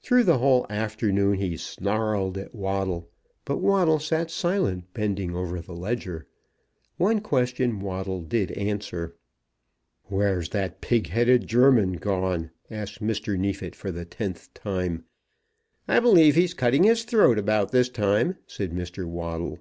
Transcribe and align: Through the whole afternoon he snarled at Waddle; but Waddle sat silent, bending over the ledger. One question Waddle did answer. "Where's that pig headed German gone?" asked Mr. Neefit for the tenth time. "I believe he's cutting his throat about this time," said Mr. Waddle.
Through 0.00 0.24
the 0.24 0.38
whole 0.38 0.64
afternoon 0.70 1.34
he 1.34 1.54
snarled 1.58 2.38
at 2.38 2.54
Waddle; 2.54 3.10
but 3.44 3.58
Waddle 3.58 3.98
sat 3.98 4.30
silent, 4.30 4.94
bending 4.94 5.34
over 5.36 5.60
the 5.60 5.74
ledger. 5.74 6.26
One 6.96 7.20
question 7.20 7.78
Waddle 7.78 8.22
did 8.22 8.52
answer. 8.52 9.16
"Where's 10.04 10.48
that 10.56 10.80
pig 10.80 11.08
headed 11.10 11.46
German 11.46 11.98
gone?" 11.98 12.52
asked 12.70 13.02
Mr. 13.02 13.38
Neefit 13.38 13.76
for 13.76 13.90
the 13.92 14.06
tenth 14.06 14.48
time. 14.54 15.04
"I 15.86 16.00
believe 16.00 16.36
he's 16.36 16.54
cutting 16.54 16.84
his 16.84 17.04
throat 17.04 17.38
about 17.38 17.70
this 17.70 17.90
time," 17.90 18.38
said 18.46 18.72
Mr. 18.72 19.04
Waddle. 19.06 19.58